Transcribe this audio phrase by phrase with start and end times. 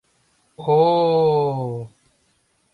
[0.71, 1.75] О-о-о-о-о!